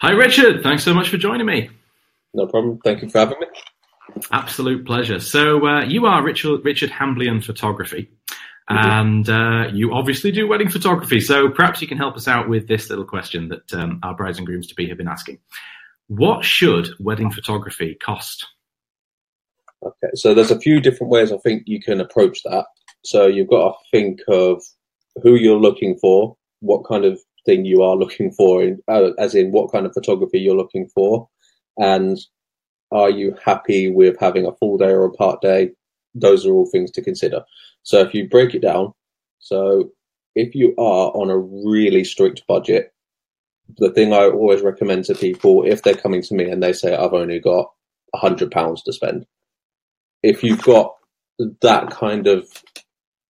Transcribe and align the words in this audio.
Hi, 0.00 0.12
Richard. 0.12 0.62
Thanks 0.62 0.82
so 0.82 0.94
much 0.94 1.08
for 1.08 1.16
joining 1.16 1.46
me. 1.46 1.70
No 2.34 2.46
problem. 2.46 2.78
Thank 2.82 3.02
you 3.02 3.10
for 3.10 3.18
having 3.18 3.38
me. 3.40 3.46
Absolute 4.30 4.84
pleasure. 4.86 5.20
So, 5.20 5.66
uh, 5.66 5.84
you 5.84 6.06
are 6.06 6.22
Richard, 6.22 6.64
Richard 6.64 6.90
Hamblian 6.90 7.42
Photography, 7.42 8.10
mm-hmm. 8.70 8.76
and 8.76 9.28
uh, 9.28 9.70
you 9.72 9.92
obviously 9.92 10.32
do 10.32 10.48
wedding 10.48 10.68
photography. 10.68 11.20
So, 11.20 11.48
perhaps 11.50 11.80
you 11.80 11.88
can 11.88 11.98
help 11.98 12.16
us 12.16 12.28
out 12.28 12.48
with 12.48 12.68
this 12.68 12.90
little 12.90 13.04
question 13.04 13.48
that 13.48 13.72
um, 13.72 14.00
our 14.02 14.14
brides 14.14 14.38
and 14.38 14.46
grooms 14.46 14.66
to 14.68 14.74
be 14.74 14.88
have 14.88 14.98
been 14.98 15.08
asking. 15.08 15.38
What 16.08 16.44
should 16.44 16.88
wedding 16.98 17.30
photography 17.30 17.94
cost? 17.94 18.46
Okay, 19.82 20.10
so 20.14 20.34
there's 20.34 20.50
a 20.50 20.60
few 20.60 20.80
different 20.80 21.10
ways 21.10 21.32
I 21.32 21.38
think 21.38 21.64
you 21.66 21.80
can 21.80 22.00
approach 22.00 22.42
that. 22.44 22.66
So, 23.04 23.26
you've 23.26 23.50
got 23.50 23.72
to 23.72 23.78
think 23.90 24.20
of 24.28 24.62
who 25.22 25.34
you're 25.36 25.60
looking 25.60 25.96
for, 25.98 26.36
what 26.60 26.86
kind 26.88 27.04
of 27.04 27.20
thing 27.44 27.64
you 27.64 27.82
are 27.82 27.96
looking 27.96 28.30
for, 28.30 28.62
in, 28.62 28.80
uh, 28.88 29.10
as 29.18 29.34
in 29.34 29.52
what 29.52 29.72
kind 29.72 29.86
of 29.86 29.94
photography 29.94 30.38
you're 30.38 30.56
looking 30.56 30.88
for, 30.88 31.28
and 31.78 32.18
are 32.90 33.10
you 33.10 33.36
happy 33.42 33.90
with 33.90 34.16
having 34.20 34.46
a 34.46 34.54
full 34.56 34.76
day 34.76 34.90
or 34.90 35.04
a 35.04 35.12
part 35.12 35.40
day? 35.40 35.70
Those 36.14 36.46
are 36.46 36.52
all 36.52 36.66
things 36.66 36.90
to 36.92 37.02
consider. 37.02 37.42
So 37.82 38.00
if 38.00 38.14
you 38.14 38.28
break 38.28 38.54
it 38.54 38.62
down, 38.62 38.92
so 39.38 39.90
if 40.34 40.54
you 40.54 40.72
are 40.78 41.10
on 41.10 41.30
a 41.30 41.38
really 41.38 42.04
strict 42.04 42.46
budget, 42.46 42.92
the 43.78 43.90
thing 43.90 44.12
I 44.12 44.24
always 44.24 44.60
recommend 44.60 45.06
to 45.06 45.14
people 45.14 45.64
if 45.64 45.82
they're 45.82 45.94
coming 45.94 46.22
to 46.22 46.34
me 46.34 46.50
and 46.50 46.62
they 46.62 46.72
say 46.72 46.94
I've 46.94 47.14
only 47.14 47.40
got 47.40 47.70
a 48.14 48.18
hundred 48.18 48.50
pounds 48.50 48.82
to 48.82 48.92
spend, 48.92 49.26
if 50.22 50.42
you've 50.42 50.62
got 50.62 50.94
that 51.62 51.90
kind 51.90 52.26
of 52.26 52.46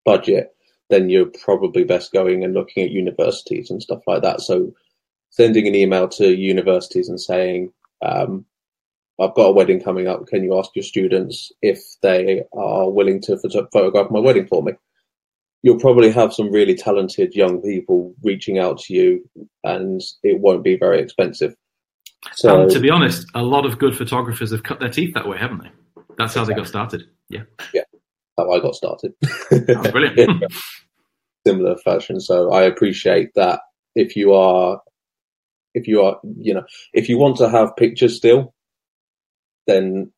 budget, 0.04 0.54
then 0.90 1.08
you're 1.08 1.30
probably 1.44 1.84
best 1.84 2.12
going 2.12 2.44
and 2.44 2.54
looking 2.54 2.84
at 2.84 2.90
universities 2.90 3.70
and 3.70 3.82
stuff 3.82 4.02
like 4.06 4.22
that. 4.22 4.40
So 4.40 4.72
sending 5.30 5.66
an 5.66 5.74
email 5.74 6.08
to 6.08 6.36
universities 6.36 7.08
and 7.08 7.20
saying, 7.20 7.72
um, 8.02 8.44
I've 9.20 9.34
got 9.34 9.46
a 9.46 9.52
wedding 9.52 9.82
coming 9.82 10.08
up. 10.08 10.26
Can 10.26 10.42
you 10.42 10.58
ask 10.58 10.70
your 10.74 10.82
students 10.82 11.52
if 11.62 11.80
they 12.02 12.42
are 12.52 12.90
willing 12.90 13.20
to 13.22 13.38
photograph 13.72 14.10
my 14.10 14.18
wedding 14.18 14.46
for 14.46 14.62
me? 14.62 14.72
You'll 15.62 15.78
probably 15.78 16.10
have 16.10 16.32
some 16.32 16.50
really 16.50 16.74
talented 16.74 17.34
young 17.34 17.60
people 17.60 18.14
reaching 18.22 18.58
out 18.58 18.78
to 18.80 18.94
you, 18.94 19.28
and 19.62 20.00
it 20.22 20.40
won't 20.40 20.64
be 20.64 20.76
very 20.76 21.00
expensive. 21.00 21.54
So, 22.32 22.66
to 22.66 22.80
be 22.80 22.88
honest, 22.88 23.26
a 23.34 23.42
lot 23.42 23.66
of 23.66 23.78
good 23.78 23.94
photographers 23.94 24.52
have 24.52 24.62
cut 24.62 24.80
their 24.80 24.88
teeth 24.88 25.12
that 25.14 25.28
way, 25.28 25.36
haven't 25.36 25.64
they? 25.64 25.70
That's 26.16 26.34
how 26.34 26.42
exactly. 26.42 26.54
they 26.54 26.60
got 26.60 26.68
started. 26.68 27.02
Yeah. 27.28 27.42
Yeah. 27.74 27.82
How 28.50 28.56
I 28.56 28.60
got 28.60 28.74
started. 28.74 29.12
Oh, 29.52 29.90
brilliant. 29.90 30.44
Similar 31.46 31.76
fashion. 31.78 32.20
So 32.20 32.52
I 32.52 32.62
appreciate 32.62 33.30
that 33.34 33.60
if 33.94 34.16
you 34.16 34.34
are 34.34 34.80
if 35.72 35.86
you 35.86 36.02
are 36.02 36.18
you 36.36 36.52
know 36.52 36.64
if 36.92 37.08
you 37.08 37.16
want 37.16 37.36
to 37.36 37.48
have 37.48 37.76
pictures 37.76 38.16
still 38.16 38.52
then 39.66 40.12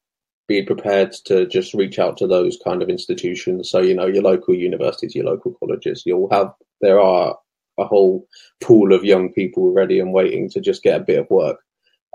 be 0.48 0.62
prepared 0.62 1.12
to 1.24 1.46
just 1.46 1.74
reach 1.74 1.98
out 1.98 2.16
to 2.18 2.26
those 2.26 2.58
kind 2.64 2.82
of 2.82 2.88
institutions. 2.88 3.70
So, 3.70 3.80
you 3.80 3.94
know, 3.94 4.06
your 4.06 4.22
local 4.22 4.54
universities, 4.54 5.14
your 5.14 5.24
local 5.24 5.54
colleges, 5.54 6.02
you'll 6.04 6.30
have, 6.30 6.52
there 6.80 7.00
are 7.00 7.38
a 7.78 7.84
whole 7.84 8.26
pool 8.60 8.92
of 8.92 9.04
young 9.04 9.32
people 9.32 9.72
ready 9.72 9.98
and 9.98 10.12
waiting 10.12 10.50
to 10.50 10.60
just 10.60 10.82
get 10.82 11.00
a 11.00 11.04
bit 11.04 11.20
of 11.20 11.30
work. 11.30 11.58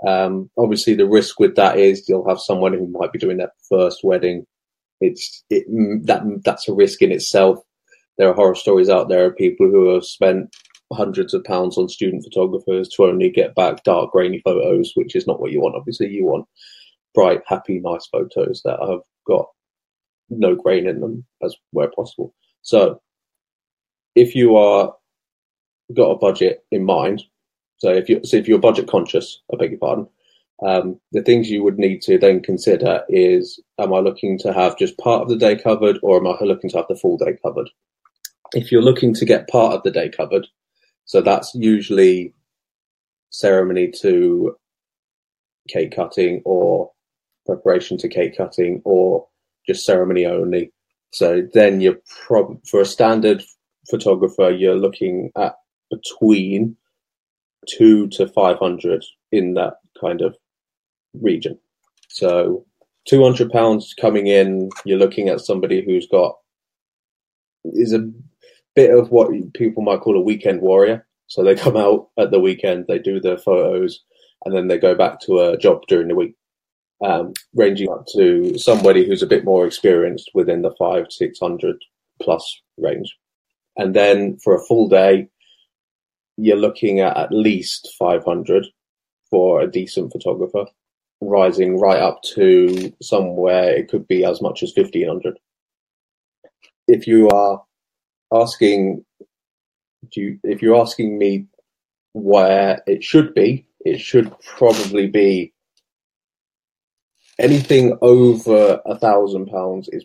Um, 0.06 0.50
obviously, 0.56 0.94
the 0.94 1.08
risk 1.08 1.40
with 1.40 1.56
that 1.56 1.78
is 1.78 2.08
you'll 2.08 2.28
have 2.28 2.38
someone 2.38 2.72
who 2.72 2.86
might 2.86 3.12
be 3.12 3.18
doing 3.18 3.38
their 3.38 3.52
first 3.68 4.04
wedding. 4.04 4.46
It's 5.00 5.44
it, 5.50 5.64
that 6.06 6.22
that's 6.44 6.68
a 6.68 6.74
risk 6.74 7.02
in 7.02 7.12
itself. 7.12 7.58
There 8.16 8.28
are 8.28 8.34
horror 8.34 8.54
stories 8.54 8.88
out 8.88 9.08
there 9.08 9.26
of 9.26 9.36
people 9.36 9.68
who 9.68 9.94
have 9.94 10.04
spent 10.04 10.54
hundreds 10.92 11.34
of 11.34 11.44
pounds 11.44 11.76
on 11.76 11.88
student 11.88 12.24
photographers 12.24 12.88
to 12.88 13.04
only 13.04 13.30
get 13.30 13.54
back 13.54 13.84
dark, 13.84 14.10
grainy 14.12 14.40
photos, 14.44 14.92
which 14.94 15.14
is 15.14 15.26
not 15.26 15.40
what 15.40 15.52
you 15.52 15.60
want. 15.60 15.76
Obviously, 15.76 16.08
you 16.08 16.24
want 16.24 16.46
bright, 17.14 17.42
happy, 17.46 17.78
nice 17.78 18.06
photos 18.06 18.62
that 18.64 18.78
have 18.80 19.00
got 19.26 19.46
no 20.30 20.54
grain 20.54 20.88
in 20.88 21.00
them 21.00 21.24
as 21.42 21.54
where 21.70 21.90
possible. 21.90 22.34
So 22.62 23.00
if 24.14 24.34
you 24.34 24.56
are 24.56 24.94
got 25.94 26.10
a 26.10 26.18
budget 26.18 26.64
in 26.70 26.84
mind, 26.84 27.22
so 27.78 27.90
if 27.90 28.08
you 28.08 28.20
so 28.24 28.36
if 28.36 28.48
you're 28.48 28.58
budget 28.58 28.88
conscious, 28.88 29.40
I 29.52 29.56
beg 29.56 29.70
your 29.70 29.78
pardon, 29.78 30.08
um, 30.66 31.00
the 31.12 31.22
things 31.22 31.50
you 31.50 31.62
would 31.62 31.78
need 31.78 32.02
to 32.02 32.18
then 32.18 32.42
consider 32.42 33.02
is: 33.08 33.60
Am 33.78 33.92
I 33.94 33.98
looking 33.98 34.38
to 34.40 34.52
have 34.52 34.78
just 34.78 34.98
part 34.98 35.22
of 35.22 35.28
the 35.28 35.36
day 35.36 35.56
covered, 35.56 35.98
or 36.02 36.18
am 36.18 36.26
I 36.26 36.44
looking 36.44 36.70
to 36.70 36.78
have 36.78 36.88
the 36.88 36.96
full 36.96 37.16
day 37.16 37.36
covered? 37.42 37.68
If 38.52 38.72
you're 38.72 38.82
looking 38.82 39.14
to 39.14 39.24
get 39.24 39.48
part 39.48 39.74
of 39.74 39.82
the 39.82 39.90
day 39.90 40.08
covered, 40.08 40.46
so 41.04 41.20
that's 41.20 41.54
usually 41.54 42.34
ceremony 43.30 43.92
to 44.00 44.56
cake 45.68 45.94
cutting 45.94 46.42
or 46.44 46.90
preparation 47.46 47.96
to 47.98 48.08
cake 48.08 48.36
cutting 48.36 48.80
or 48.84 49.26
just 49.66 49.84
ceremony 49.84 50.26
only. 50.26 50.72
So 51.12 51.46
then 51.54 51.80
you're 51.80 52.00
prob- 52.26 52.64
for 52.66 52.80
a 52.80 52.86
standard 52.86 53.42
photographer, 53.88 54.50
you're 54.50 54.76
looking 54.76 55.30
at 55.36 55.56
between 55.90 56.76
two 57.68 58.08
to 58.08 58.28
500 58.28 59.04
in 59.32 59.54
that 59.54 59.74
kind 60.00 60.20
of 60.20 60.36
region. 61.20 61.58
So 62.08 62.64
200 63.08 63.50
pounds 63.50 63.94
coming 63.98 64.26
in, 64.26 64.70
you're 64.84 64.98
looking 64.98 65.28
at 65.28 65.40
somebody 65.40 65.84
who's 65.84 66.06
got 66.06 66.36
is 67.64 67.92
a 67.92 68.10
bit 68.74 68.96
of 68.96 69.10
what 69.10 69.30
people 69.54 69.82
might 69.82 70.00
call 70.00 70.16
a 70.16 70.20
weekend 70.20 70.60
warrior. 70.60 71.06
So 71.26 71.42
they 71.42 71.54
come 71.54 71.76
out 71.76 72.08
at 72.18 72.30
the 72.30 72.40
weekend, 72.40 72.86
they 72.88 72.98
do 72.98 73.20
their 73.20 73.38
photos, 73.38 74.02
and 74.44 74.54
then 74.54 74.68
they 74.68 74.78
go 74.78 74.94
back 74.94 75.20
to 75.20 75.40
a 75.40 75.58
job 75.58 75.82
during 75.88 76.08
the 76.08 76.14
week 76.14 76.34
um, 77.04 77.32
ranging 77.54 77.90
up 77.90 78.06
to 78.14 78.58
somebody 78.58 79.06
who's 79.06 79.22
a 79.22 79.26
bit 79.26 79.44
more 79.44 79.66
experienced 79.66 80.30
within 80.34 80.62
the 80.62 80.74
five, 80.78 81.06
600 81.10 81.76
plus 82.20 82.60
range. 82.76 83.16
And 83.76 83.94
then 83.94 84.38
for 84.42 84.54
a 84.54 84.64
full 84.64 84.88
day, 84.88 85.28
you're 86.36 86.56
looking 86.56 87.00
at 87.00 87.16
at 87.16 87.32
least 87.32 87.94
500 87.98 88.66
for 89.30 89.60
a 89.60 89.70
decent 89.70 90.12
photographer, 90.12 90.66
rising 91.20 91.78
right 91.78 92.00
up 92.00 92.22
to 92.22 92.92
somewhere 93.02 93.70
it 93.70 93.88
could 93.88 94.06
be 94.06 94.24
as 94.24 94.40
much 94.40 94.62
as 94.62 94.72
1500. 94.74 95.38
If 96.86 97.06
you 97.06 97.28
are 97.28 97.62
asking, 98.32 99.04
you, 100.14 100.38
if 100.42 100.62
you're 100.62 100.80
asking 100.80 101.18
me 101.18 101.46
where 102.12 102.82
it 102.86 103.02
should 103.04 103.34
be, 103.34 103.66
it 103.84 104.00
should 104.00 104.32
probably 104.40 105.08
be 105.08 105.52
anything 107.38 107.96
over 108.02 108.80
a 108.84 108.98
thousand 108.98 109.46
pounds 109.46 109.88
is 109.92 110.04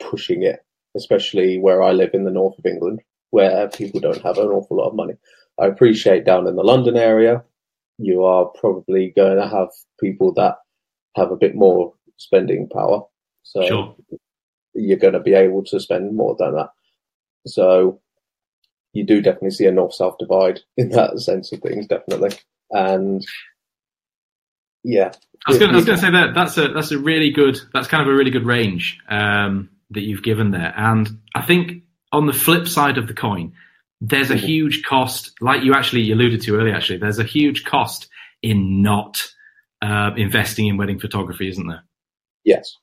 pushing 0.00 0.42
it, 0.42 0.64
especially 0.96 1.58
where 1.58 1.82
I 1.82 1.92
live 1.92 2.10
in 2.14 2.24
the 2.24 2.30
north 2.30 2.58
of 2.58 2.66
England, 2.66 3.00
where 3.30 3.68
people 3.68 4.00
don't 4.00 4.22
have 4.22 4.38
an 4.38 4.46
awful 4.48 4.78
lot 4.78 4.88
of 4.88 4.94
money. 4.94 5.14
I 5.58 5.66
appreciate 5.66 6.24
down 6.24 6.46
in 6.46 6.56
the 6.56 6.64
London 6.64 6.96
area, 6.96 7.44
you 7.98 8.24
are 8.24 8.46
probably 8.46 9.12
going 9.14 9.36
to 9.36 9.48
have 9.48 9.68
people 10.00 10.32
that 10.34 10.56
have 11.16 11.30
a 11.30 11.36
bit 11.36 11.54
more 11.54 11.94
spending 12.16 12.68
power. 12.68 13.02
So 13.42 13.66
sure. 13.66 13.96
you're 14.74 14.98
going 14.98 15.12
to 15.14 15.20
be 15.20 15.34
able 15.34 15.64
to 15.64 15.80
spend 15.80 16.16
more 16.16 16.34
than 16.38 16.54
that. 16.54 16.70
So 17.46 18.00
you 18.92 19.04
do 19.04 19.20
definitely 19.20 19.50
see 19.50 19.66
a 19.66 19.72
north 19.72 19.94
south 19.94 20.16
divide 20.18 20.60
in 20.76 20.90
that 20.90 21.18
sense 21.20 21.52
of 21.52 21.60
things, 21.60 21.86
definitely. 21.86 22.30
And 22.70 23.24
yeah. 24.82 25.12
I 25.46 25.50
was 25.50 25.58
going 25.58 25.84
to 25.84 25.98
say 25.98 26.10
that 26.10 26.34
that's 26.34 26.56
a 26.56 26.68
that's 26.68 26.90
a 26.90 26.98
really 26.98 27.30
good 27.30 27.58
that's 27.74 27.88
kind 27.88 28.02
of 28.02 28.08
a 28.08 28.16
really 28.16 28.30
good 28.30 28.46
range 28.46 28.98
um, 29.08 29.68
that 29.90 30.00
you've 30.00 30.22
given 30.22 30.52
there, 30.52 30.72
and 30.74 31.20
I 31.34 31.42
think 31.42 31.82
on 32.12 32.26
the 32.26 32.32
flip 32.32 32.66
side 32.66 32.96
of 32.96 33.08
the 33.08 33.12
coin, 33.12 33.52
there's 34.00 34.30
a 34.30 34.36
huge 34.36 34.82
cost, 34.84 35.32
like 35.40 35.62
you 35.62 35.74
actually 35.74 36.10
alluded 36.12 36.42
to 36.42 36.56
earlier. 36.56 36.74
Actually, 36.74 36.98
there's 36.98 37.18
a 37.18 37.24
huge 37.24 37.64
cost 37.64 38.08
in 38.42 38.82
not 38.82 39.22
uh, 39.82 40.10
investing 40.16 40.66
in 40.66 40.76
wedding 40.76 40.98
photography, 40.98 41.48
isn't 41.48 41.66
there? 41.66 41.84
Yes, 42.44 42.76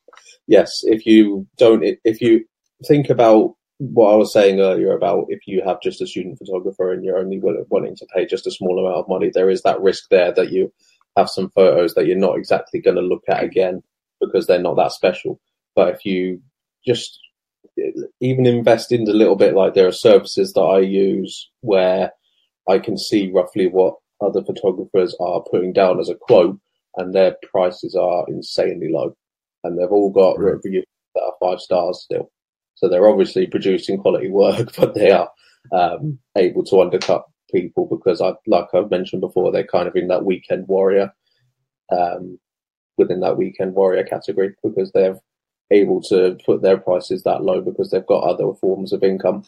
yes. 0.48 0.81
If 0.84 1.06
you 1.06 1.48
don't, 1.58 1.84
if 1.84 2.22
you 2.22 2.46
think 2.88 3.10
about 3.10 3.56
what 3.78 4.13
I 4.13 4.16
was 4.16 4.31
saying 4.31 4.60
earlier 4.60 4.96
about 4.96 5.25
if 5.30 5.48
you 5.48 5.63
have 5.66 5.81
just 5.81 6.02
a 6.02 6.08
student 6.08 6.38
photographer 6.38 6.92
and 6.92 7.04
you're 7.04 7.18
only 7.18 7.40
willing 7.40 7.96
to 7.96 8.06
pay 8.14 8.25
just 8.25 8.46
a 8.48 8.52
small 8.52 8.80
amount 8.80 8.98
of 8.98 9.10
money, 9.10 9.31
there 9.34 9.50
is 9.50 9.64
that 9.64 9.81
risk 9.81 10.06
there 10.10 10.31
that 10.34 10.52
you 10.52 10.72
have 11.18 11.30
some 11.30 11.52
photos 11.56 11.94
that 11.96 12.06
you're 12.06 12.18
not 12.18 12.38
exactly 12.38 12.80
going 12.80 12.96
to 12.96 13.02
look 13.02 13.24
at 13.28 13.44
again 13.44 13.81
because 14.19 14.48
they're 14.48 14.62
not 14.62 14.78
that 14.78 14.92
special. 14.92 15.40
But 15.75 15.96
if 15.96 16.06
you 16.06 16.42
just 16.86 17.19
even 18.19 18.46
invest 18.46 18.92
in 18.92 19.08
a 19.08 19.13
little 19.13 19.36
bit, 19.36 19.56
like 19.56 19.74
there 19.74 19.88
are 19.88 19.92
services 19.92 20.54
that 20.54 20.62
I 20.62 20.80
use 20.80 21.50
where 21.62 22.12
I 22.69 22.80
can 22.80 22.98
see 22.98 23.31
roughly 23.31 23.68
what 23.68 23.96
other 24.22 24.44
photographers 24.44 25.16
are 25.19 25.44
putting 25.50 25.74
down 25.74 26.00
as 26.00 26.10
a 26.10 26.16
quote, 26.16 26.60
and 26.98 27.13
their 27.13 27.36
prices 27.52 27.96
are 27.96 28.25
insanely 28.28 28.90
low, 28.92 29.16
and 29.63 29.78
they've 29.78 29.92
all 29.92 30.12
got 30.12 30.40
right. 30.40 30.54
reviews 30.54 30.86
that 31.16 31.22
are 31.22 31.34
five 31.40 31.60
stars 31.60 32.02
still. 32.04 32.31
So 32.75 32.88
they're 32.88 33.10
obviously 33.10 33.48
producing 33.48 33.98
quality 33.98 34.30
work, 34.30 34.75
but 34.78 34.94
they 34.94 35.12
are 35.12 35.30
um, 35.72 36.19
able 36.38 36.64
to 36.66 36.81
undercut 36.81 37.25
people 37.52 37.88
because 37.88 38.22
I, 38.22 38.34
like 38.48 38.68
I've 38.74 38.92
mentioned 38.92 39.22
before, 39.22 39.52
they're 39.52 39.66
kind 39.66 39.88
of 39.88 39.96
in 39.96 40.07
that 40.07 40.25
weekend 40.25 40.68
warrior, 40.68 41.12
um, 41.92 42.40
within 42.98 43.19
that 43.22 43.38
weekend 43.38 43.74
warrior 43.74 44.04
category 44.04 44.54
because 44.64 44.92
they're 44.94 45.19
able 45.71 46.01
to 46.03 46.38
put 46.45 46.62
their 46.62 46.77
prices 46.77 47.23
that 47.23 47.44
low 47.44 47.62
because 47.62 47.89
they've 47.89 48.06
got 48.06 48.23
other 48.23 48.53
forms 48.59 48.94
of 48.94 49.03
income. 49.03 49.44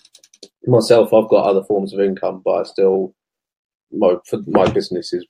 Myself, 0.65 1.13
I've 1.13 1.29
got 1.29 1.45
other 1.45 1.63
forms 1.63 1.93
of 1.93 1.99
income, 1.99 2.41
but 2.43 2.51
I 2.51 2.63
still 2.63 3.13
my 3.91 4.15
for 4.27 4.39
my 4.47 4.69
business 4.69 5.13
is 5.13 5.25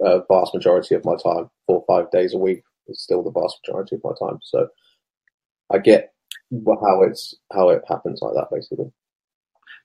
a 0.00 0.20
vast 0.28 0.54
majority 0.54 0.94
of 0.94 1.04
my 1.04 1.14
time, 1.14 1.50
four 1.66 1.84
or 1.84 1.84
five 1.86 2.10
days 2.10 2.34
a 2.34 2.38
week 2.38 2.62
is 2.88 3.02
still 3.02 3.22
the 3.22 3.30
vast 3.30 3.58
majority 3.66 3.96
of 3.96 4.02
my 4.04 4.12
time. 4.18 4.38
So 4.42 4.68
I 5.72 5.78
get 5.78 6.12
how 6.50 7.02
it's 7.02 7.34
how 7.52 7.70
it 7.70 7.82
happens 7.88 8.20
like 8.22 8.34
that 8.34 8.48
basically. 8.52 8.92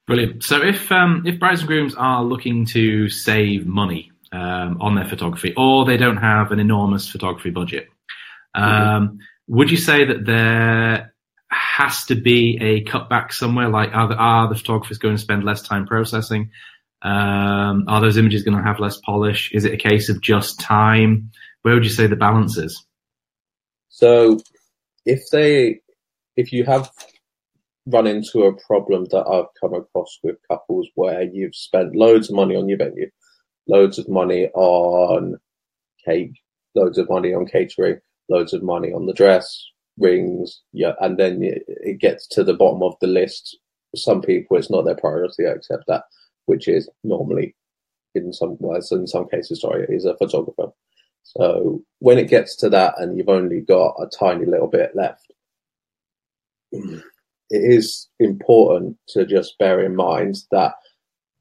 Brilliant. 0.07 0.43
So 0.43 0.61
if 0.63 0.91
um, 0.91 1.23
if 1.25 1.39
brides 1.39 1.61
and 1.61 1.67
grooms 1.67 1.95
are 1.95 2.23
looking 2.23 2.65
to 2.67 3.09
save 3.09 3.65
money 3.67 4.11
um, 4.31 4.77
on 4.81 4.95
their 4.95 5.05
photography, 5.05 5.53
or 5.55 5.85
they 5.85 5.97
don't 5.97 6.17
have 6.17 6.51
an 6.51 6.59
enormous 6.59 7.07
photography 7.07 7.51
budget, 7.51 7.87
um, 8.55 8.63
mm-hmm. 8.65 9.15
Would 9.50 9.72
you 9.72 9.78
say 9.78 10.06
that 10.06 10.25
there 10.25 11.13
has 11.50 12.06
to 12.06 12.16
be 12.16 12.57
a 12.62 12.84
cutback 12.84 13.34
somewhere? 13.34 13.68
Like, 13.68 13.90
are 13.94 14.07
the, 14.07 14.16
are 14.16 14.48
the 14.48 14.56
photographers 14.56 15.00
going 15.00 15.16
to 15.16 15.22
spend 15.22 15.44
less 15.44 15.63
time 15.63 15.88
processing? 15.88 16.51
Um, 17.01 17.86
are 17.88 18.00
those 18.00 18.18
images 18.18 18.44
going 18.44 18.57
to 18.57 18.63
have 18.63 18.80
less 18.80 18.98
polish? 18.98 19.51
Is 19.51 19.66
it 19.66 19.74
a 19.74 19.78
case 19.78 20.07
of 20.10 20.22
just 20.22 20.60
time? 20.60 21.31
Where 21.63 21.74
would 21.74 21.84
you 21.84 21.90
say 21.90 22.06
the 22.06 22.16
balance 22.16 22.57
is? 22.57 22.86
So, 23.90 24.40
if 25.06 25.22
they, 25.31 25.81
if 26.38 26.54
you 26.54 26.63
have 26.66 26.92
run 27.88 28.06
into 28.06 28.44
a 28.44 28.56
problem 28.68 29.06
that 29.06 29.25
I've 29.25 29.51
come 29.60 29.74
across 29.74 30.19
with 30.22 30.36
couples 30.48 30.88
where 30.94 31.24
you've 31.24 31.56
spent 31.56 31.96
loads 31.96 32.30
of 32.30 32.36
money 32.36 32.56
on 32.56 32.69
your 32.69 32.78
venue, 32.78 33.10
loads 33.68 33.98
of 33.98 34.07
money 34.07 34.48
on 34.54 35.38
cake, 36.06 36.34
loads 36.75 37.00
of 37.00 37.10
money 37.10 37.34
on 37.34 37.48
catering, 37.48 38.00
loads 38.29 38.53
of 38.53 38.63
money 38.63 38.91
on 38.93 39.05
the 39.05 39.13
dress, 39.13 39.65
rings, 39.97 40.61
yeah, 40.73 40.93
and 41.01 41.17
then 41.17 41.39
it 41.41 41.99
gets 41.99 42.27
to 42.27 42.43
the 42.43 42.53
bottom 42.53 42.83
of 42.83 42.95
the 43.01 43.07
list. 43.07 43.57
Some 43.95 44.21
people, 44.21 44.57
it's 44.57 44.69
not 44.69 44.85
their 44.85 44.95
priority. 44.95 45.45
I 45.47 45.51
accept 45.51 45.85
that 45.87 46.03
which 46.49 46.67
is 46.67 46.89
normally 47.03 47.55
in 48.15 48.33
some 48.33 48.57
ways, 48.59 48.91
in 48.91 49.05
some 49.05 49.29
cases, 49.29 49.61
sorry, 49.61 49.85
is 49.87 50.05
a 50.05 50.17
photographer. 50.17 50.71
So 51.23 51.83
when 51.99 52.17
it 52.17 52.27
gets 52.27 52.55
to 52.57 52.69
that 52.69 52.95
and 52.97 53.15
you've 53.15 53.29
only 53.29 53.61
got 53.61 53.95
a 53.99 54.07
tiny 54.07 54.45
little 54.45 54.67
bit 54.67 54.95
left, 54.95 55.31
it 56.71 57.01
is 57.49 58.07
important 58.19 58.97
to 59.09 59.27
just 59.27 59.59
bear 59.59 59.85
in 59.85 59.95
mind 59.95 60.37
that 60.49 60.73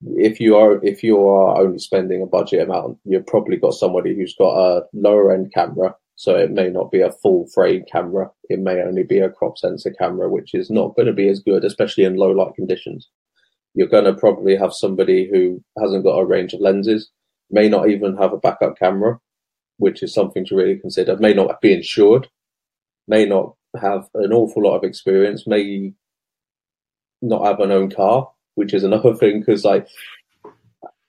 if 0.03 0.41
you 0.41 0.57
are 0.57 0.85
if 0.85 1.03
you 1.03 1.27
are 1.27 1.59
only 1.59 1.79
spending 1.79 2.23
a 2.23 2.27
budget 2.27 2.61
amount, 2.61 2.99
you've 3.05 3.27
probably 3.27 3.57
got 3.57 3.73
somebody 3.73 4.15
who's 4.15 4.37
got 4.37 4.57
a 4.59 4.85
lower 4.93 5.33
end 5.33 5.53
camera, 5.55 5.95
so 6.19 6.35
it 6.35 6.51
may 6.51 6.69
not 6.69 6.91
be 6.91 7.01
a 7.01 7.13
full 7.13 7.47
frame 7.55 7.85
camera. 7.91 8.29
It 8.51 8.59
may 8.59 8.83
only 8.83 9.05
be 9.05 9.21
a 9.21 9.31
crop 9.31 9.57
sensor 9.57 9.93
camera, 9.93 10.29
which 10.29 10.53
is 10.53 10.69
not 10.69 10.97
going 10.97 11.07
to 11.07 11.13
be 11.13 11.29
as 11.29 11.39
good, 11.39 11.65
especially 11.65 12.03
in 12.03 12.17
low 12.17 12.33
light 12.33 12.57
conditions. 12.57 13.09
You're 13.73 13.87
going 13.87 14.05
to 14.05 14.15
probably 14.15 14.57
have 14.57 14.73
somebody 14.73 15.31
who 15.31 15.63
hasn't 15.81 16.03
got 16.03 16.19
a 16.19 16.27
range 16.27 16.55
of 16.55 16.61
lenses, 16.61 17.13
may 17.53 17.69
not 17.69 17.89
even 17.89 18.17
have 18.17 18.33
a 18.33 18.37
backup 18.37 18.77
camera, 18.77 19.21
which 19.77 20.03
is 20.03 20.13
something 20.13 20.45
to 20.47 20.57
really 20.57 20.77
consider, 20.77 21.17
may 21.19 21.35
not 21.35 21.61
be 21.61 21.73
insured, 21.73 22.27
may 23.07 23.25
not 23.25 23.55
have 23.81 24.09
an 24.15 24.33
awful 24.33 24.65
lot 24.65 24.77
of 24.77 24.83
experience, 24.83 25.47
may 25.47 25.93
not 27.23 27.47
have 27.47 27.61
an 27.61 27.71
own 27.71 27.93
car, 27.93 28.29
which 28.57 28.75
is 28.75 28.83
another 28.83 29.15
thing 29.15 29.39
because 29.39 29.65
like 29.65 29.87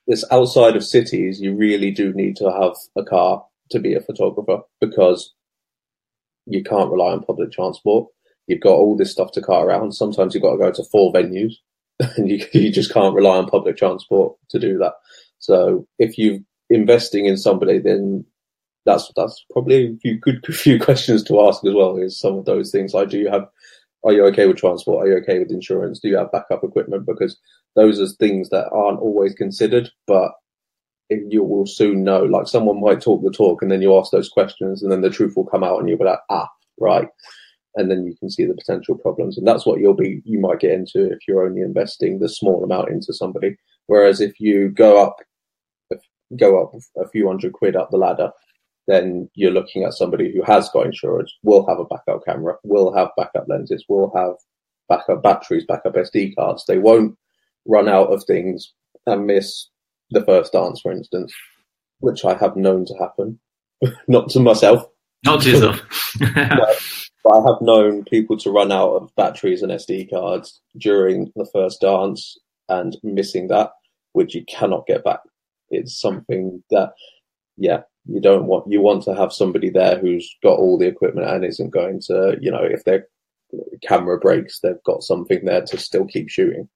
this 0.06 0.24
outside 0.30 0.76
of 0.76 0.86
cities, 0.86 1.42
you 1.42 1.56
really 1.56 1.90
do 1.90 2.14
need 2.14 2.36
to 2.36 2.52
have 2.52 2.74
a 2.96 3.04
car 3.04 3.44
to 3.72 3.80
be 3.80 3.94
a 3.94 4.02
photographer 4.02 4.60
because 4.82 5.34
you 6.46 6.64
can't 6.64 6.92
rely 6.92 7.12
on 7.12 7.24
public 7.24 7.52
transport. 7.52 8.08
You've 8.48 8.62
got 8.62 8.74
all 8.74 8.98
this 8.98 9.12
stuff 9.12 9.32
to 9.34 9.42
car 9.42 9.68
around. 9.68 9.94
Sometimes 9.94 10.34
you've 10.34 10.44
got 10.44 10.54
to 10.54 10.58
go 10.58 10.72
to 10.72 10.84
four 10.92 11.14
venues 11.14 11.54
and 12.18 12.30
you, 12.30 12.46
you 12.54 12.72
just 12.72 12.94
can't 12.94 13.16
rely 13.16 13.38
on 13.38 13.48
public 13.48 13.78
transport 13.78 14.36
to 14.50 14.60
do 14.60 14.78
that. 14.80 14.94
So 15.40 15.88
if 16.00 16.18
you're 16.18 16.40
investing 16.70 17.26
in 17.26 17.38
somebody, 17.38 17.80
then 17.80 18.26
that's 18.86 19.12
that's 19.16 19.46
probably 19.52 19.94
a 19.94 19.98
few 19.98 20.18
good 20.20 20.46
few 20.56 20.80
questions 20.80 21.24
to 21.24 21.42
ask 21.42 21.64
as 21.66 21.74
well. 21.74 21.98
Is 21.98 22.20
some 22.20 22.38
of 22.38 22.46
those 22.46 22.72
things 22.72 22.94
like, 22.94 23.10
do 23.10 23.20
you 23.20 23.30
have, 23.30 23.48
are 24.04 24.14
you 24.14 24.26
okay 24.28 24.48
with 24.48 24.58
transport? 24.58 25.06
Are 25.06 25.10
you 25.10 25.18
okay 25.18 25.40
with 25.40 25.52
insurance? 25.52 26.00
Do 26.00 26.08
you 26.08 26.18
have 26.18 26.32
backup 26.32 26.64
equipment? 26.64 27.06
Because 27.06 27.38
those 27.76 28.00
are 28.00 28.08
things 28.08 28.50
that 28.50 28.70
aren't 28.72 29.00
always 29.00 29.34
considered, 29.36 29.90
but 30.08 30.32
you 31.10 31.44
will 31.44 31.66
soon 31.66 32.04
know. 32.04 32.24
Like 32.24 32.48
someone 32.48 32.82
might 32.82 33.02
talk 33.02 33.24
the 33.24 33.32
talk, 33.32 33.62
and 33.62 33.72
then 33.72 33.82
you 33.82 33.98
ask 33.98 34.12
those 34.12 34.30
questions, 34.30 34.84
and 34.84 34.92
then 34.92 35.02
the 35.02 35.10
truth 35.10 35.36
will 35.36 35.46
come 35.46 35.64
out, 35.64 35.80
and 35.80 35.90
you'll 35.90 35.98
be 35.98 36.06
like, 36.06 36.20
ah, 36.30 36.48
right 36.80 37.08
and 37.76 37.90
then 37.90 38.06
you 38.06 38.16
can 38.16 38.30
see 38.30 38.46
the 38.46 38.54
potential 38.54 38.96
problems. 38.96 39.38
And 39.38 39.48
that's 39.48 39.66
what 39.66 39.80
you'll 39.80 39.94
be, 39.94 40.22
you 40.26 40.40
might 40.40 40.60
get 40.60 40.72
into 40.72 41.12
if 41.12 41.20
you're 41.28 41.46
only 41.46 41.62
investing 41.62 42.20
the 42.20 42.30
small 42.30 42.64
amount 42.64 42.90
into 42.90 43.14
somebody. 43.14 43.56
Whereas 43.88 44.22
if 44.22 44.40
you 44.40 44.70
go 44.70 45.02
up, 45.02 45.18
go 46.36 46.62
up 46.62 46.74
a 46.98 47.08
few 47.10 47.28
hundred 47.28 47.54
quid 47.54 47.76
up 47.76 47.90
the 47.90 47.98
ladder, 47.98 48.32
then 48.88 49.30
you're 49.36 49.52
looking 49.52 49.84
at 49.84 49.94
somebody 49.94 50.32
who 50.32 50.44
has 50.44 50.70
got 50.70 50.88
insurance, 50.88 51.34
will 51.44 51.68
have 51.68 51.80
a 51.80 51.86
backup 51.86 52.26
camera, 52.26 52.56
will 52.64 52.94
have 52.94 53.10
backup 53.16 53.48
lenses, 53.48 53.86
will 53.88 54.12
have 54.16 54.34
backup 54.90 55.22
batteries, 55.22 55.66
backup 55.66 55.94
SD 55.94 56.36
cards. 56.36 56.66
They 56.68 56.80
won't 56.80 57.16
run 57.66 57.88
out 57.88 58.12
of 58.12 58.24
things 58.24 58.74
and 59.06 59.28
miss 59.28 59.68
the 60.12 60.24
first 60.24 60.54
dance, 60.54 60.82
for 60.82 60.92
instance, 60.92 61.34
which 62.00 62.26
I 62.26 62.36
have 62.36 62.56
known 62.56 62.86
to 62.86 62.94
happen. 63.00 63.40
Not 64.08 64.30
to 64.32 64.40
myself. 64.40 64.84
Not 65.26 65.42
to 65.42 65.50
yourself. 65.52 65.82
But 67.24 67.34
I 67.34 67.42
have 67.48 67.62
known 67.62 68.06
people 68.06 68.38
to 68.38 68.50
run 68.50 68.72
out 68.72 68.92
of 68.94 69.14
batteries 69.18 69.62
and 69.62 69.72
SD 69.72 70.10
cards 70.10 70.62
during 70.78 71.32
the 71.36 71.48
first 71.52 71.82
dance 71.82 72.38
and 72.70 72.98
missing 73.04 73.50
that, 73.50 73.72
which 74.14 74.34
you 74.36 74.46
cannot 74.46 74.88
get 74.88 75.04
back. 75.04 75.20
It's 75.70 76.00
something 76.00 76.64
that, 76.72 76.94
yeah, 77.58 77.82
you 78.06 78.22
don't 78.22 78.46
want. 78.46 78.72
You 78.72 78.82
want 78.82 79.04
to 79.04 79.16
have 79.16 79.34
somebody 79.34 79.70
there 79.70 80.00
who's 80.00 80.34
got 80.42 80.58
all 80.58 80.78
the 80.78 80.88
equipment 80.88 81.28
and 81.28 81.44
isn't 81.44 81.72
going 81.72 82.00
to, 82.08 82.38
you 82.40 82.52
know, 82.52 82.64
if 82.64 82.86
their 82.86 83.08
camera 83.86 84.18
breaks, 84.18 84.60
they've 84.60 84.84
got 84.86 85.04
something 85.04 85.44
there 85.44 85.66
to 85.66 85.78
still 85.78 86.06
keep 86.06 86.30
shooting. 86.30 86.70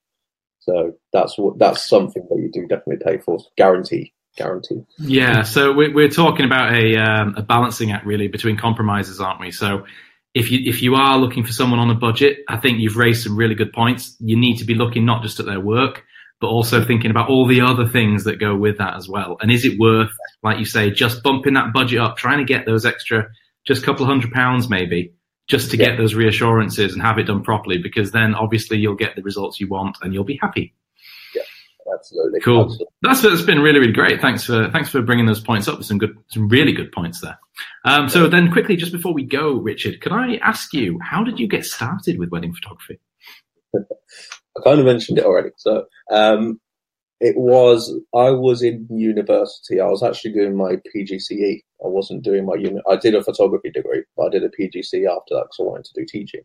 So 0.65 0.93
that's 1.11 1.37
what 1.37 1.59
that's 1.59 1.87
something 1.87 2.25
that 2.29 2.37
you 2.37 2.49
do 2.51 2.67
definitely 2.67 3.03
pay 3.05 3.17
for, 3.17 3.39
guarantee 3.57 4.13
guarantee. 4.35 4.83
Yeah, 4.97 5.43
so 5.43 5.73
we're, 5.73 5.93
we're 5.93 6.09
talking 6.09 6.45
about 6.45 6.73
a, 6.73 6.95
um, 6.97 7.35
a 7.37 7.43
balancing 7.43 7.91
act 7.91 8.05
really 8.05 8.27
between 8.27 8.57
compromises, 8.57 9.19
aren't 9.21 9.39
we? 9.39 9.51
So 9.51 9.85
if 10.33 10.49
you 10.49 10.59
if 10.63 10.81
you 10.81 10.95
are 10.95 11.17
looking 11.17 11.43
for 11.43 11.51
someone 11.51 11.79
on 11.79 11.89
a 11.89 11.95
budget, 11.95 12.39
I 12.49 12.57
think 12.57 12.79
you've 12.79 12.97
raised 12.97 13.23
some 13.23 13.37
really 13.37 13.55
good 13.55 13.71
points. 13.71 14.15
You 14.19 14.37
need 14.39 14.57
to 14.57 14.65
be 14.65 14.73
looking 14.73 15.05
not 15.05 15.21
just 15.21 15.39
at 15.39 15.45
their 15.45 15.59
work, 15.59 16.03
but 16.41 16.47
also 16.47 16.83
thinking 16.83 17.11
about 17.11 17.29
all 17.29 17.47
the 17.47 17.61
other 17.61 17.87
things 17.87 18.23
that 18.23 18.39
go 18.39 18.55
with 18.55 18.79
that 18.79 18.95
as 18.95 19.07
well. 19.07 19.37
And 19.41 19.51
is 19.51 19.63
it 19.63 19.79
worth, 19.79 20.11
like 20.41 20.57
you 20.57 20.65
say, 20.65 20.89
just 20.89 21.21
bumping 21.23 21.53
that 21.53 21.71
budget 21.71 21.99
up, 21.99 22.17
trying 22.17 22.39
to 22.39 22.45
get 22.45 22.65
those 22.65 22.85
extra, 22.85 23.29
just 23.65 23.85
couple 23.85 24.05
hundred 24.05 24.31
pounds 24.31 24.69
maybe, 24.69 25.13
just 25.47 25.71
to 25.71 25.77
yeah. 25.77 25.89
get 25.89 25.97
those 25.97 26.15
reassurances 26.15 26.93
and 26.93 27.01
have 27.01 27.17
it 27.17 27.23
done 27.23 27.43
properly? 27.43 27.77
Because 27.77 28.11
then 28.11 28.33
obviously 28.35 28.77
you'll 28.77 28.95
get 28.95 29.15
the 29.15 29.21
results 29.21 29.59
you 29.59 29.67
want 29.67 29.97
and 30.01 30.13
you'll 30.13 30.23
be 30.23 30.39
happy 30.41 30.73
absolutely. 31.93 32.39
Cool. 32.41 32.63
Absolutely. 32.63 32.87
That's 33.01 33.21
that's 33.21 33.41
been 33.41 33.59
really 33.59 33.79
really 33.79 33.93
great. 33.93 34.21
Thanks 34.21 34.45
for 34.45 34.69
thanks 34.71 34.89
for 34.89 35.01
bringing 35.01 35.25
those 35.25 35.41
points 35.41 35.67
up. 35.67 35.83
Some 35.83 35.97
good, 35.97 36.17
some 36.29 36.47
really 36.47 36.71
good 36.71 36.91
points 36.91 37.21
there. 37.21 37.37
Um, 37.85 38.09
so 38.09 38.27
then, 38.27 38.51
quickly, 38.51 38.75
just 38.75 38.91
before 38.91 39.13
we 39.13 39.23
go, 39.23 39.53
Richard, 39.53 40.01
could 40.01 40.11
I 40.11 40.35
ask 40.37 40.73
you 40.73 40.99
how 41.01 41.23
did 41.23 41.39
you 41.39 41.47
get 41.47 41.65
started 41.65 42.19
with 42.19 42.29
wedding 42.29 42.53
photography? 42.53 42.99
I 43.75 44.61
kind 44.63 44.79
of 44.79 44.85
mentioned 44.85 45.17
it 45.17 45.25
already. 45.25 45.49
So 45.57 45.85
um, 46.11 46.59
it 47.19 47.37
was 47.37 47.93
I 48.15 48.31
was 48.31 48.61
in 48.61 48.87
university. 48.89 49.79
I 49.79 49.87
was 49.87 50.03
actually 50.03 50.33
doing 50.33 50.55
my 50.55 50.77
PGCE. 50.95 51.61
I 51.83 51.87
wasn't 51.87 52.23
doing 52.23 52.45
my 52.45 52.55
uni. 52.55 52.81
I 52.89 52.95
did 52.95 53.15
a 53.15 53.23
photography 53.23 53.71
degree, 53.71 54.03
but 54.17 54.27
I 54.27 54.29
did 54.29 54.43
a 54.43 54.49
PGCE 54.49 55.09
after 55.09 55.35
that 55.35 55.45
because 55.45 55.57
I 55.59 55.63
wanted 55.63 55.85
to 55.85 56.01
do 56.01 56.05
teaching. 56.05 56.41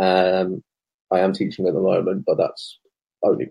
Um, 0.00 0.62
I 1.10 1.20
am 1.20 1.32
teaching 1.32 1.66
at 1.66 1.74
the 1.74 1.80
moment, 1.80 2.24
but 2.26 2.36
that's 2.36 2.78
only 3.22 3.50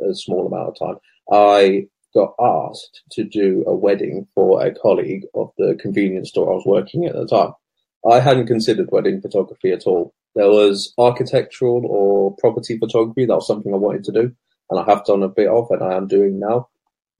a 0.00 0.14
small 0.14 0.46
amount 0.46 0.68
of 0.68 0.78
time, 0.78 0.96
I 1.30 1.86
got 2.14 2.34
asked 2.40 3.02
to 3.12 3.24
do 3.24 3.64
a 3.66 3.74
wedding 3.74 4.26
for 4.34 4.64
a 4.64 4.74
colleague 4.74 5.24
of 5.34 5.50
the 5.58 5.76
convenience 5.80 6.30
store 6.30 6.50
I 6.50 6.54
was 6.54 6.66
working 6.66 7.04
at 7.04 7.14
the 7.14 7.26
time. 7.26 7.52
I 8.10 8.20
hadn't 8.20 8.46
considered 8.46 8.90
wedding 8.90 9.20
photography 9.20 9.72
at 9.72 9.86
all. 9.86 10.14
There 10.34 10.48
was 10.48 10.92
architectural 10.98 11.84
or 11.86 12.36
property 12.36 12.78
photography. 12.78 13.26
That 13.26 13.34
was 13.34 13.46
something 13.46 13.72
I 13.72 13.78
wanted 13.78 14.04
to 14.04 14.12
do, 14.12 14.36
and 14.70 14.80
I 14.80 14.84
have 14.84 15.04
done 15.04 15.22
a 15.22 15.28
bit 15.28 15.48
of, 15.48 15.70
and 15.70 15.82
I 15.82 15.96
am 15.96 16.06
doing 16.06 16.38
now. 16.38 16.68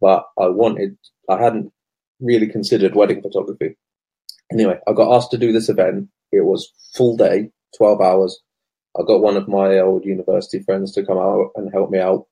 But 0.00 0.24
I 0.38 0.48
wanted, 0.48 0.96
I 1.28 1.42
hadn't 1.42 1.72
really 2.20 2.48
considered 2.48 2.94
wedding 2.94 3.22
photography. 3.22 3.76
Anyway, 4.52 4.78
I 4.86 4.92
got 4.92 5.14
asked 5.14 5.30
to 5.32 5.38
do 5.38 5.52
this 5.52 5.68
event. 5.68 6.08
It 6.32 6.44
was 6.44 6.72
full 6.94 7.16
day, 7.16 7.50
12 7.78 8.00
hours. 8.00 8.40
I 8.98 9.02
got 9.06 9.22
one 9.22 9.36
of 9.36 9.48
my 9.48 9.78
old 9.78 10.04
university 10.04 10.62
friends 10.62 10.92
to 10.92 11.04
come 11.04 11.18
out 11.18 11.50
and 11.56 11.72
help 11.72 11.90
me 11.90 11.98
out. 11.98 12.26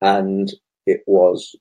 And 0.00 0.52
it 0.86 1.00
was 1.06 1.54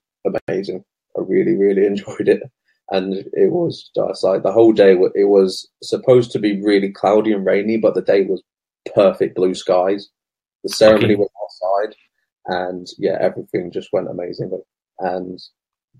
amazing. 0.47 0.83
I 1.17 1.21
really, 1.21 1.55
really 1.55 1.85
enjoyed 1.85 2.27
it. 2.27 2.43
And 2.89 3.13
it 3.33 3.51
was 3.51 3.89
just 3.95 4.23
like 4.23 4.43
the 4.43 4.51
whole 4.51 4.73
day, 4.73 4.91
it 5.15 5.29
was 5.29 5.69
supposed 5.81 6.31
to 6.31 6.39
be 6.39 6.61
really 6.61 6.91
cloudy 6.91 7.31
and 7.31 7.45
rainy, 7.45 7.77
but 7.77 7.95
the 7.95 8.01
day 8.01 8.25
was 8.25 8.43
perfect 8.93 9.35
blue 9.35 9.53
skies. 9.53 10.09
The 10.63 10.69
ceremony 10.69 11.13
okay. 11.13 11.15
was 11.15 11.29
outside, 11.41 11.95
and 12.51 12.87
yeah, 12.97 13.17
everything 13.19 13.71
just 13.71 13.93
went 13.93 14.09
amazingly. 14.09 14.59
And 14.99 15.39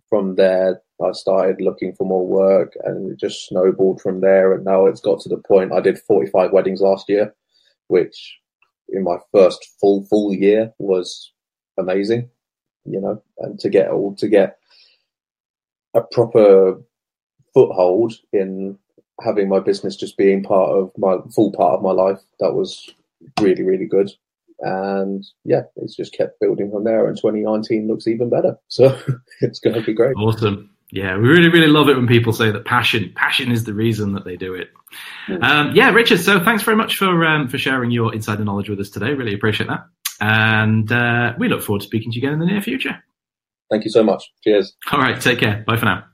from 0.10 0.36
there, 0.36 0.81
I 1.01 1.13
started 1.13 1.62
looking 1.62 1.93
for 1.96 2.05
more 2.05 2.27
work, 2.27 2.74
and 2.84 3.12
it 3.12 3.20
just 3.20 3.48
snowballed 3.48 4.01
from 4.01 4.20
there. 4.20 4.53
And 4.53 4.65
now 4.65 4.86
it's 4.86 5.00
got 5.00 5.22
to 5.22 5.29
the 5.29 5.38
point 5.38 5.72
I 5.72 5.79
did 5.79 6.00
45 6.00 6.51
weddings 6.51 6.81
last 6.81 7.08
year, 7.08 7.34
which 7.88 8.38
in 8.89 9.03
my 9.03 9.15
first 9.31 9.65
full 9.79 10.05
full 10.10 10.34
year 10.34 10.74
was 10.77 11.31
amazing. 11.79 12.29
You 12.86 13.00
know, 13.00 13.24
and 13.39 13.58
to 13.60 13.70
get 13.70 13.89
all 13.89 14.15
to 14.15 14.27
get 14.27 14.58
a 15.93 16.01
proper 16.01 16.81
foothold 17.53 18.13
in 18.34 18.77
having 19.22 19.48
my 19.48 19.60
business 19.60 19.96
just 19.96 20.17
being 20.17 20.43
part 20.43 20.72
of 20.72 20.91
my 20.98 21.17
full 21.34 21.53
part 21.53 21.75
of 21.75 21.81
my 21.81 21.91
life, 21.91 22.20
that 22.41 22.53
was 22.53 22.89
really 23.39 23.63
really 23.63 23.86
good 23.86 24.12
and 24.62 25.25
yeah, 25.44 25.63
it's 25.77 25.96
just 25.96 26.13
kept 26.13 26.39
building 26.39 26.72
from 26.72 26.84
there. 26.84 27.08
And 27.08 27.18
2019 27.18 27.88
looks 27.88 28.08
even 28.08 28.30
better, 28.30 28.58
so 28.68 28.98
it's 29.41 29.60
going 29.60 29.75
to 29.75 29.82
be 29.82 29.94
great. 29.94 30.15
Awesome. 30.15 30.70
Yeah, 30.94 31.15
we 31.15 31.30
really, 31.30 31.48
really 31.48 31.68
love 31.68 31.88
it 31.88 31.96
when 31.96 32.08
people 32.08 32.34
say 32.34 32.51
that 32.51 32.65
passion, 32.65 33.13
passion 33.15 33.50
is 33.50 33.63
the 33.63 33.74
reason 33.74 34.13
that 34.13 34.25
they 34.25 34.36
do 34.36 34.53
it. 34.53 34.72
Mm. 35.27 35.41
Um, 35.41 35.72
yeah, 35.74 35.89
Richard. 35.91 36.20
So 36.20 36.44
thanks 36.44 36.63
very 36.63 36.75
much 36.75 36.98
for 36.98 37.25
um, 37.25 37.48
for 37.48 37.58
sharing 37.58 37.91
your 37.91 38.13
insider 38.13 38.44
knowledge 38.44 38.70
with 38.70 38.80
us 38.80 38.89
today. 38.89 39.13
Really 39.13 39.34
appreciate 39.34 39.68
that, 39.68 39.86
and 40.20 40.91
uh, 40.91 41.34
we 41.39 41.48
look 41.48 41.63
forward 41.63 41.80
to 41.80 41.88
speaking 41.88 42.12
to 42.12 42.20
you 42.20 42.27
again 42.27 42.34
in 42.34 42.39
the 42.39 42.46
near 42.46 42.62
future. 42.62 43.01
Thank 43.70 43.86
you 43.86 43.89
so 43.89 44.03
much. 44.03 44.34
Cheers. 44.44 44.75
All 44.91 45.00
right, 45.00 45.20
take 45.20 45.39
care. 45.39 45.63
Bye 45.65 45.77
for 45.77 45.86
now. 45.86 46.11